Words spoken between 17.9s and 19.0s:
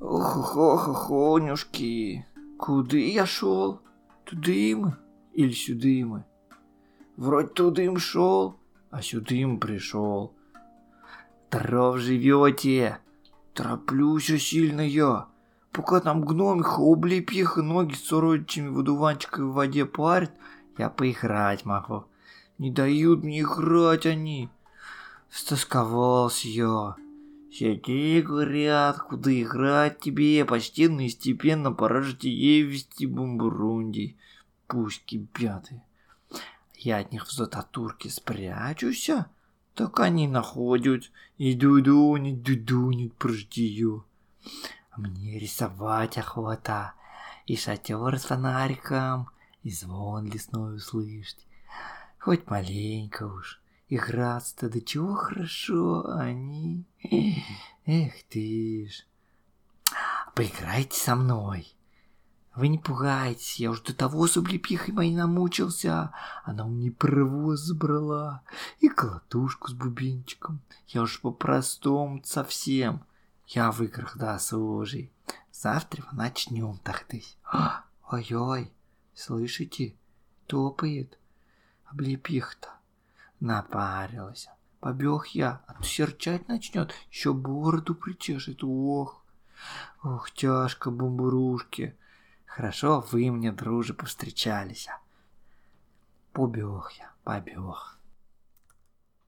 с сородичами в